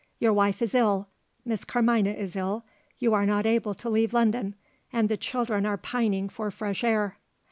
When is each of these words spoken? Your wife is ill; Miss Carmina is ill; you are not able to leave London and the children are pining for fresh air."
Your 0.17 0.33
wife 0.33 0.63
is 0.63 0.73
ill; 0.73 1.09
Miss 1.45 1.63
Carmina 1.63 2.09
is 2.09 2.35
ill; 2.35 2.65
you 2.97 3.13
are 3.13 3.27
not 3.27 3.45
able 3.45 3.75
to 3.75 3.87
leave 3.87 4.15
London 4.15 4.55
and 4.91 5.09
the 5.09 5.15
children 5.15 5.63
are 5.67 5.77
pining 5.77 6.27
for 6.27 6.49
fresh 6.49 6.83
air." 6.83 7.17